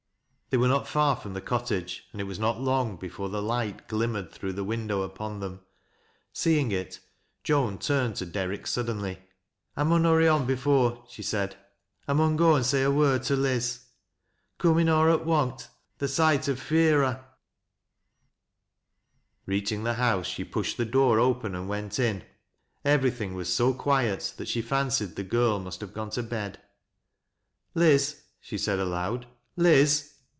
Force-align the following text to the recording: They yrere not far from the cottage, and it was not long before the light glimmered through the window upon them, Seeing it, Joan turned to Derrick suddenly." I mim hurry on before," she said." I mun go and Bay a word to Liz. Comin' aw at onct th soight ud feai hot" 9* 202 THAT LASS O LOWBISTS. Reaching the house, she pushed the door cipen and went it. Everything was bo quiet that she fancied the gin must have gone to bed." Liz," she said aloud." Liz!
They 0.49 0.57
yrere 0.57 0.67
not 0.67 0.85
far 0.85 1.15
from 1.15 1.33
the 1.33 1.39
cottage, 1.39 2.09
and 2.11 2.19
it 2.19 2.25
was 2.25 2.37
not 2.37 2.59
long 2.59 2.97
before 2.97 3.29
the 3.29 3.41
light 3.41 3.87
glimmered 3.87 4.33
through 4.33 4.51
the 4.51 4.65
window 4.65 5.01
upon 5.01 5.39
them, 5.39 5.61
Seeing 6.33 6.73
it, 6.73 6.99
Joan 7.41 7.77
turned 7.77 8.17
to 8.17 8.25
Derrick 8.25 8.67
suddenly." 8.67 9.19
I 9.77 9.85
mim 9.85 10.03
hurry 10.03 10.27
on 10.27 10.45
before," 10.45 11.05
she 11.07 11.23
said." 11.23 11.55
I 12.09 12.11
mun 12.11 12.35
go 12.35 12.55
and 12.55 12.69
Bay 12.69 12.83
a 12.83 12.91
word 12.91 13.23
to 13.23 13.37
Liz. 13.37 13.85
Comin' 14.57 14.89
aw 14.89 15.13
at 15.13 15.21
onct 15.25 15.69
th 15.99 16.09
soight 16.11 16.49
ud 16.49 16.57
feai 16.57 16.89
hot" 16.97 16.97
9* 16.97 16.97
202 16.97 16.97
THAT 16.97 17.01
LASS 17.07 17.19
O 17.93 19.45
LOWBISTS. 19.45 19.45
Reaching 19.45 19.83
the 19.85 19.93
house, 19.93 20.27
she 20.27 20.43
pushed 20.43 20.75
the 20.75 20.83
door 20.83 21.15
cipen 21.17 21.55
and 21.55 21.69
went 21.69 21.97
it. 21.97 22.25
Everything 22.83 23.35
was 23.35 23.57
bo 23.57 23.73
quiet 23.73 24.33
that 24.35 24.49
she 24.49 24.61
fancied 24.61 25.15
the 25.15 25.23
gin 25.23 25.63
must 25.63 25.79
have 25.79 25.93
gone 25.93 26.09
to 26.09 26.21
bed." 26.23 26.59
Liz," 27.73 28.23
she 28.41 28.57
said 28.57 28.79
aloud." 28.79 29.25
Liz! 29.55 30.09